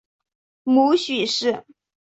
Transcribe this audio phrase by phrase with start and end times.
[0.63, 1.63] 母许氏。